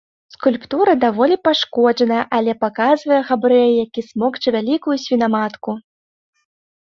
[0.33, 5.71] Скульптура даволі пашкоджаная, але паказвае габрэя, які смокча вялікую свінаматку.